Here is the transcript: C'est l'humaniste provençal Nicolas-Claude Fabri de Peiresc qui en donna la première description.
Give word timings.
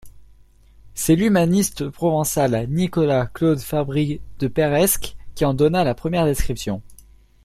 C'est 0.95 1.15
l'humaniste 1.15 1.87
provençal 1.89 2.65
Nicolas-Claude 2.71 3.59
Fabri 3.59 4.19
de 4.39 4.47
Peiresc 4.47 5.15
qui 5.35 5.45
en 5.45 5.53
donna 5.53 5.83
la 5.83 5.93
première 5.93 6.25
description. 6.25 6.81